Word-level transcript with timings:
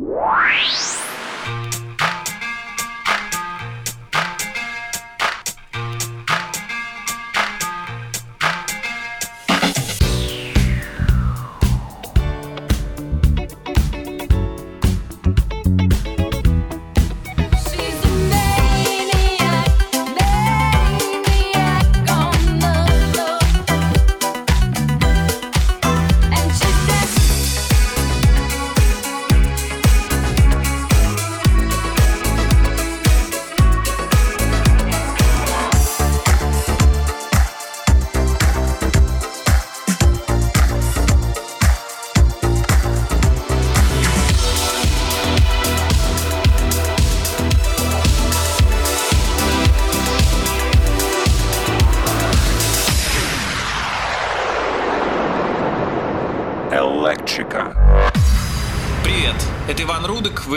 Yeah. 0.00 0.29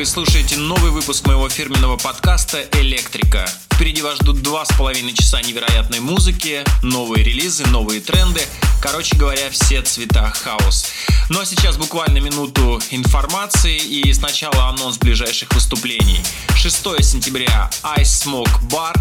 Вы 0.04 0.08
слушаете 0.08 0.58
новый 0.58 0.92
выпуск 0.92 1.26
моего 1.28 1.48
фирменного 1.48 1.96
подкаста 1.96 2.68
«Электрика». 2.74 3.50
Впереди 3.74 4.02
вас 4.02 4.18
ждут 4.18 4.42
два 4.42 4.66
с 4.66 4.78
половиной 4.78 5.14
часа 5.14 5.42
невероятной 5.42 6.02
музыки, 6.02 6.66
новые 6.82 7.24
релизы, 7.24 7.66
новые 7.68 8.02
тренды. 8.02 8.42
Короче 8.82 9.16
говоря, 9.16 9.50
все 9.50 9.82
цвета 9.82 10.30
хаос. 10.30 10.88
Ну 11.30 11.40
а 11.40 11.46
сейчас 11.46 11.78
буквально 11.78 12.18
минуту 12.18 12.82
информации 12.92 13.78
и 13.78 14.12
сначала 14.12 14.68
анонс 14.68 14.98
ближайших 14.98 15.54
выступлений. 15.54 16.20
6 16.58 16.76
сентября 17.02 17.70
Ice 17.98 18.26
Smoke 18.26 18.60
Bar, 18.70 18.94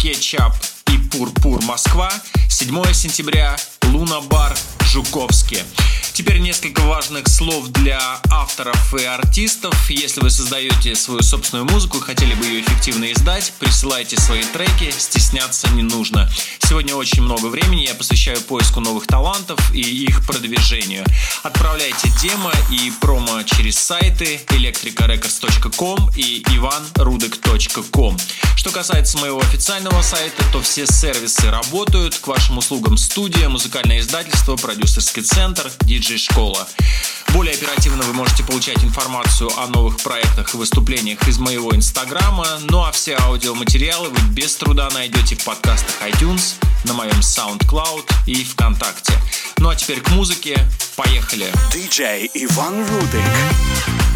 Кетчап 0.00 0.56
и 0.90 0.96
Пурпур 1.10 1.62
Москва. 1.64 2.10
7 2.48 2.94
сентября 2.94 3.54
Луна 3.82 4.22
Бар 4.22 4.56
Жуковске. 4.86 5.62
Теперь 6.18 6.38
несколько 6.38 6.80
важных 6.80 7.28
слов 7.28 7.68
для 7.68 8.00
авторов 8.28 8.92
и 8.92 9.04
артистов. 9.04 9.88
Если 9.88 10.20
вы 10.20 10.30
создаете 10.30 10.96
свою 10.96 11.22
собственную 11.22 11.64
музыку 11.70 11.98
и 11.98 12.00
хотели 12.00 12.34
бы 12.34 12.44
ее 12.44 12.62
эффективно 12.62 13.12
издать, 13.12 13.52
присылайте 13.60 14.20
свои 14.20 14.42
треки, 14.42 14.90
стесняться 14.90 15.68
не 15.74 15.84
нужно. 15.84 16.28
Сегодня 16.58 16.96
очень 16.96 17.22
много 17.22 17.46
времени 17.46 17.86
я 17.86 17.94
посвящаю 17.94 18.40
поиску 18.40 18.80
новых 18.80 19.06
талантов 19.06 19.58
и 19.72 19.80
их 19.80 20.26
продвижению. 20.26 21.04
Отправляйте 21.44 22.10
демо 22.20 22.52
и 22.72 22.92
промо 23.00 23.44
через 23.44 23.78
сайты 23.78 24.40
electricarecords.com 24.48 26.10
и 26.16 26.42
ivanrudek.com. 26.48 28.18
Что 28.56 28.70
касается 28.70 29.18
моего 29.18 29.38
официального 29.38 30.02
сайта, 30.02 30.42
то 30.52 30.60
все 30.60 30.84
сервисы 30.84 31.48
работают. 31.48 32.16
К 32.18 32.26
вашим 32.26 32.58
услугам 32.58 32.96
студия, 32.96 33.48
музыкальное 33.48 34.00
издательство, 34.00 34.56
продюсерский 34.56 35.22
центр, 35.22 35.70
диджей-школа. 36.08 36.66
Более 37.34 37.54
оперативно 37.54 38.02
вы 38.04 38.14
можете 38.14 38.42
получать 38.42 38.82
информацию 38.82 39.50
о 39.58 39.66
новых 39.66 39.98
проектах 39.98 40.54
и 40.54 40.56
выступлениях 40.56 41.28
из 41.28 41.38
моего 41.38 41.74
инстаграма, 41.74 42.46
ну 42.70 42.82
а 42.82 42.92
все 42.92 43.16
аудиоматериалы 43.16 44.08
вы 44.08 44.28
без 44.32 44.56
труда 44.56 44.88
найдете 44.94 45.36
в 45.36 45.44
подкастах 45.44 45.94
iTunes, 46.08 46.54
на 46.84 46.94
моем 46.94 47.20
SoundCloud 47.20 48.10
и 48.26 48.44
ВКонтакте. 48.44 49.12
Ну 49.58 49.68
а 49.68 49.76
теперь 49.76 50.00
к 50.00 50.08
музыке. 50.10 50.58
Поехали! 50.96 51.52
DJ 51.72 52.30
Иван 52.32 52.86
Рудик. 52.86 54.07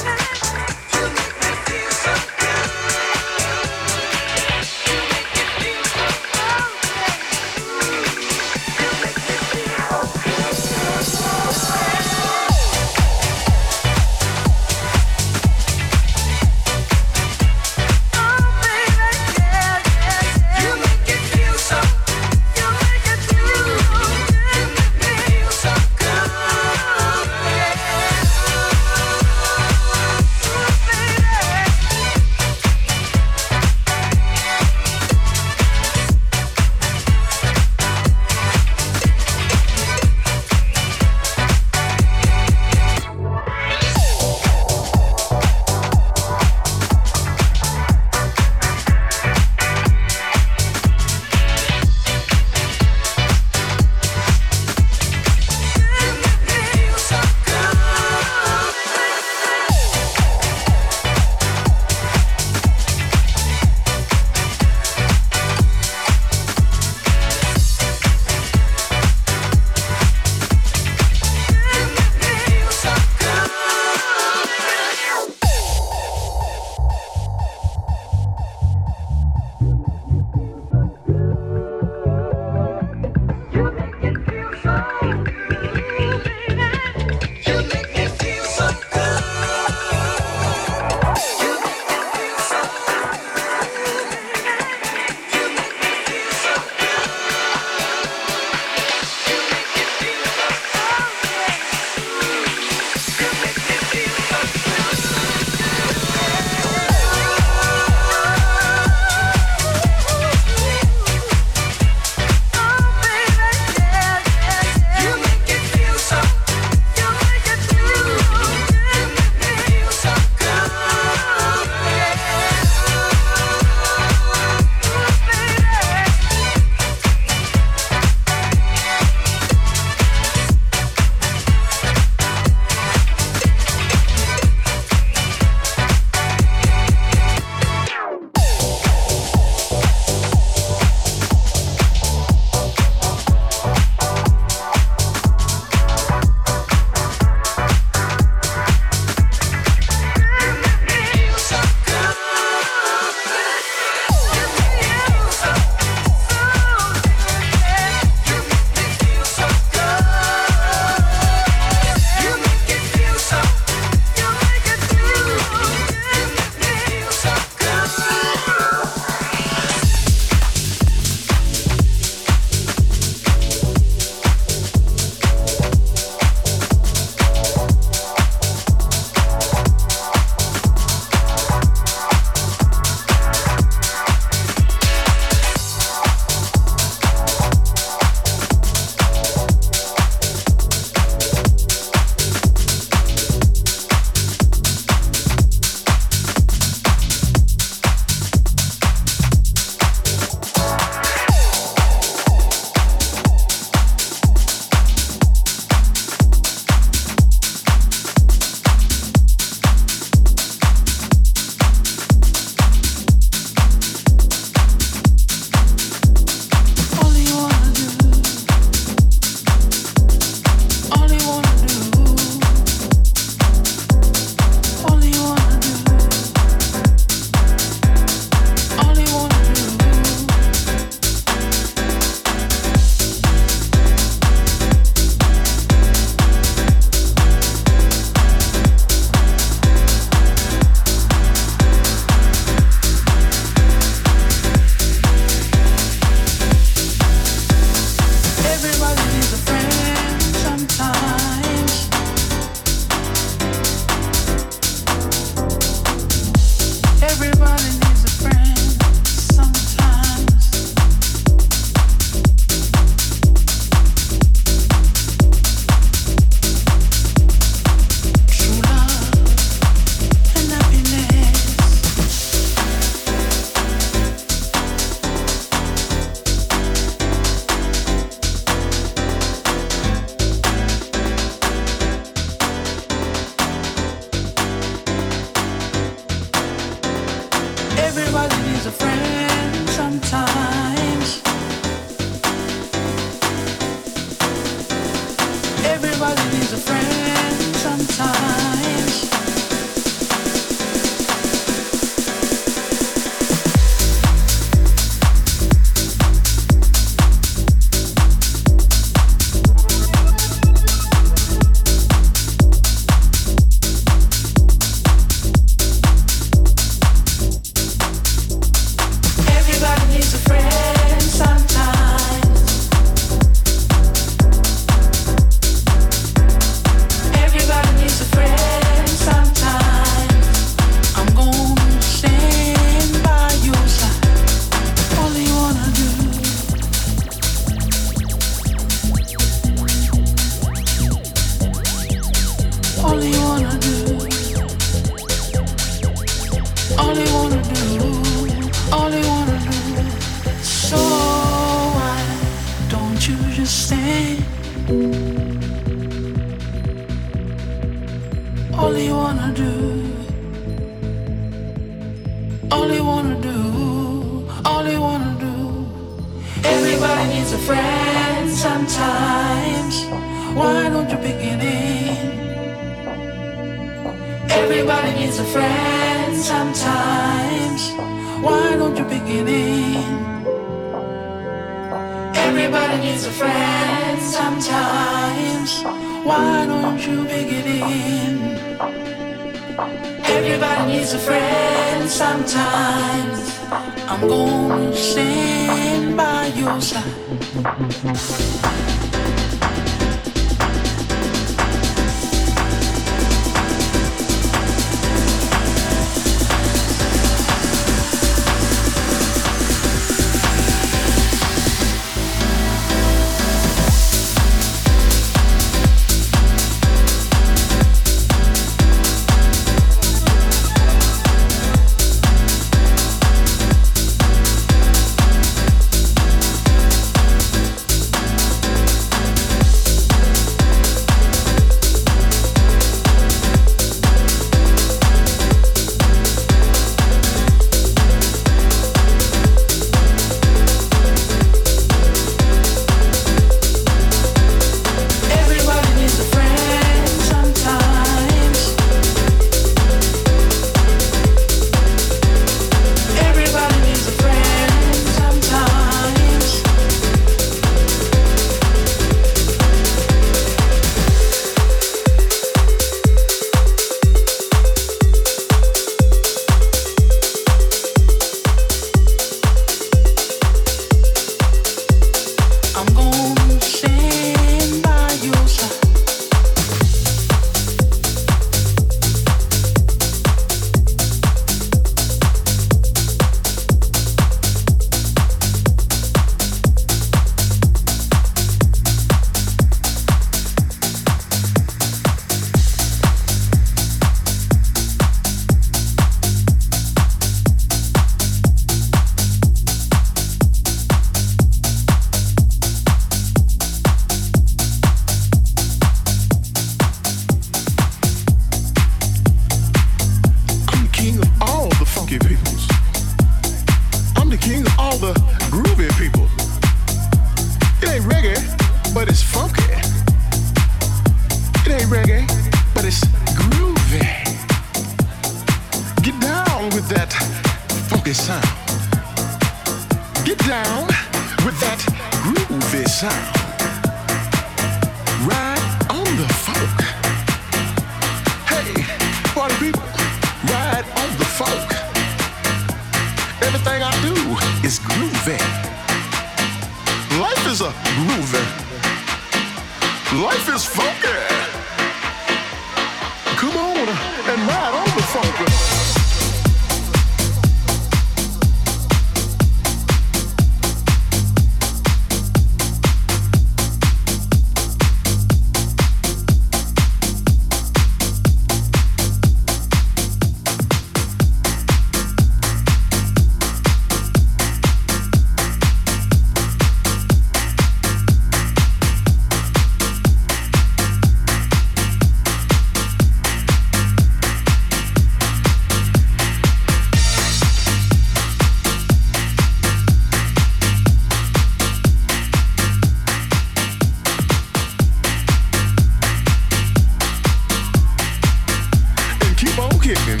kicking. 599.73 600.00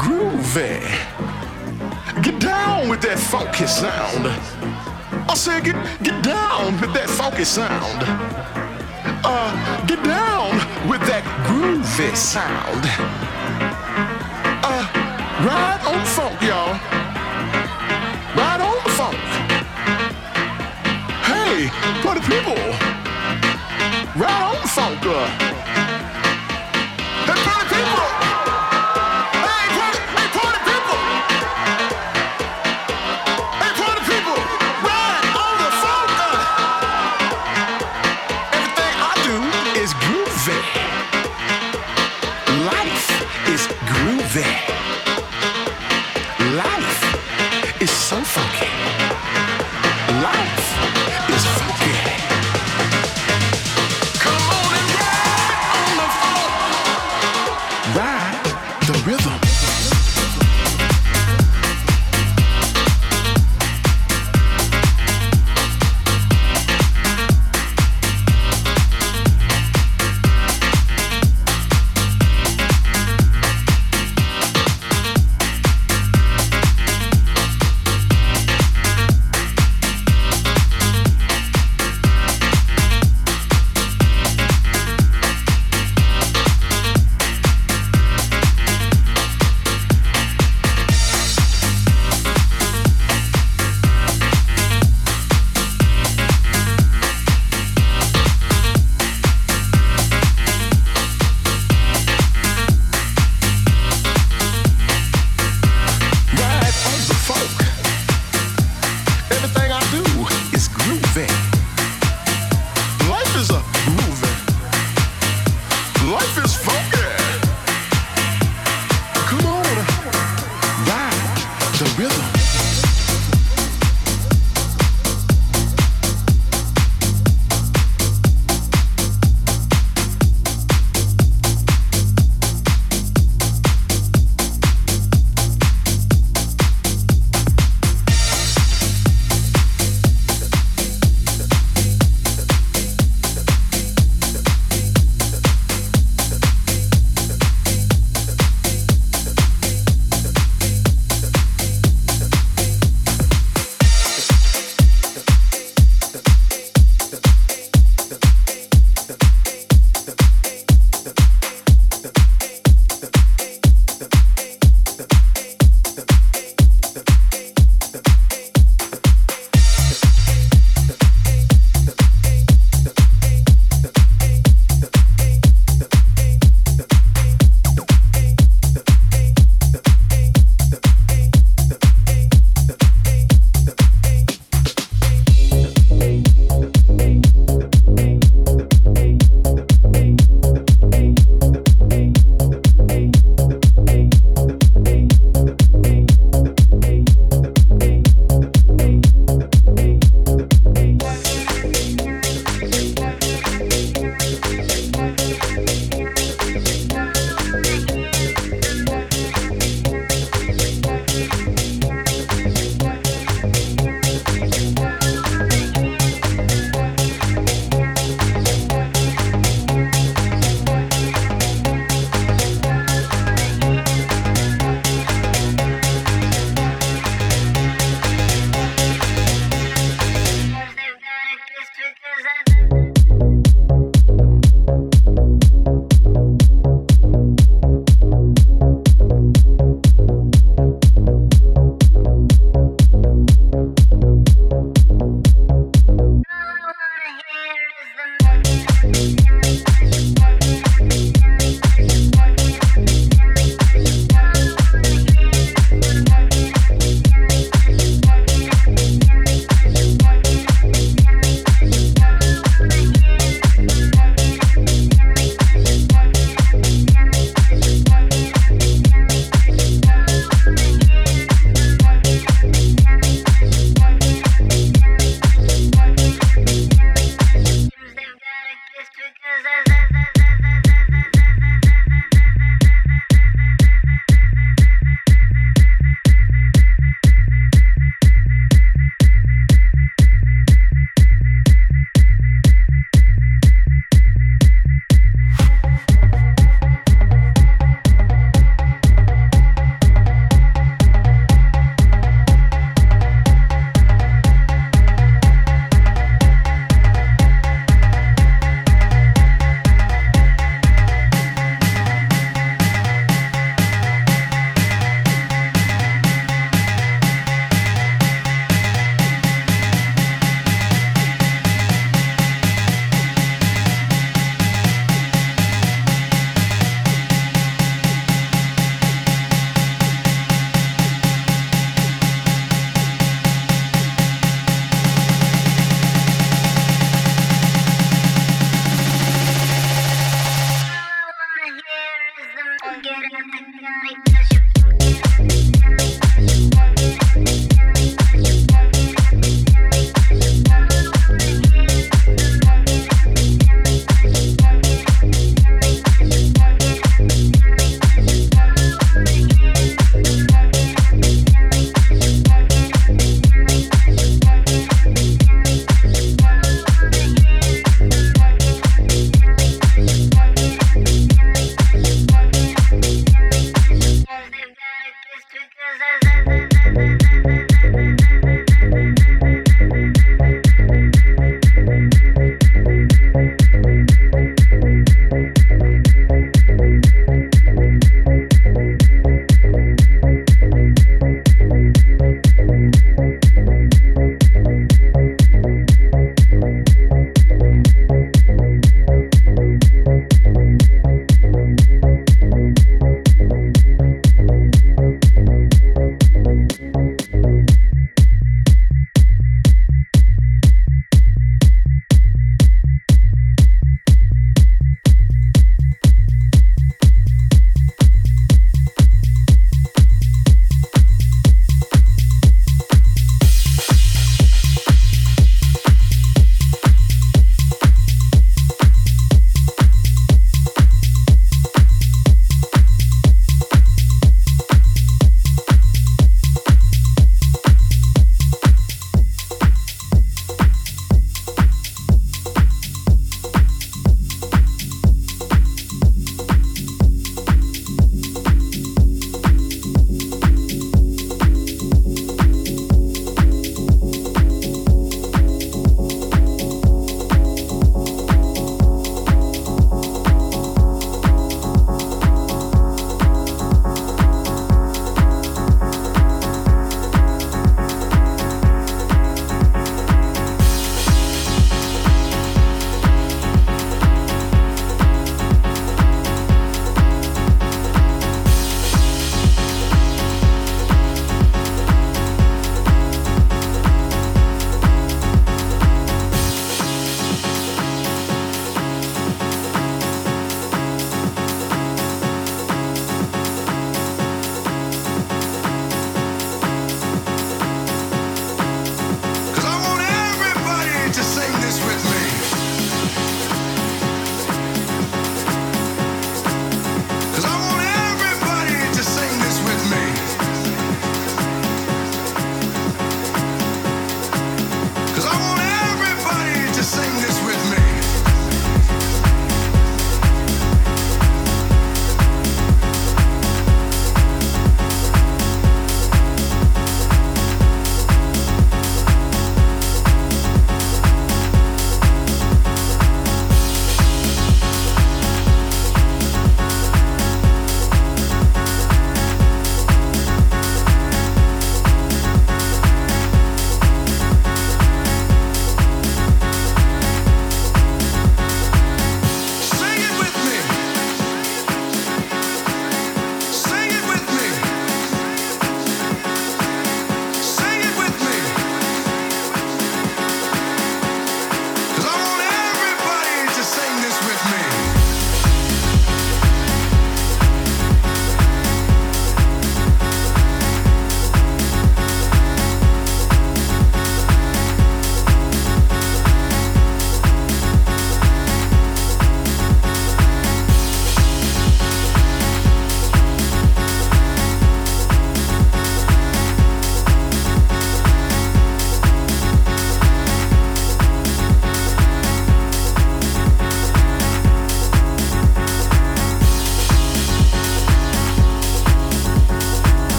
Groovy. 0.00 0.80
Get 2.22 2.40
down 2.40 2.88
with 2.88 3.02
that 3.02 3.18
funky 3.18 3.66
sound. 3.66 4.24
I 5.28 5.34
said, 5.34 5.62
get 5.62 5.76
get 6.02 6.24
down 6.24 6.80
with 6.80 6.92
that 6.94 7.08
funky 7.08 7.44
sound. 7.44 8.00
Uh, 9.22 9.50
get 9.86 10.02
down 10.02 10.52
with 10.88 11.02
that 11.10 11.24
groovy 11.46 12.16
sound. 12.16 12.82
Uh, 14.64 14.84
ride 15.44 15.82
on 15.90 15.98
the 16.00 16.10
funk, 16.16 16.40
y'all. 16.48 16.72
Ride 18.40 18.62
on 18.68 18.76
the 18.84 18.92
funk. 18.98 19.20
Hey, 21.28 21.68
for 22.02 22.14
the 22.16 22.24
people. 22.32 22.60
Ride 24.16 24.44
on 24.50 24.58
the 24.62 24.68
funk. 24.76 25.00
Uh. 25.04 25.28
Hey, 27.26 27.38
for 27.44 27.56
the 27.60 27.68
people. 27.74 28.19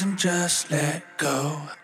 And 0.00 0.16
just 0.16 0.70
let 0.70 1.02
go. 1.16 1.77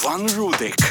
Иван 0.00 0.26
Рудик. 0.36 0.87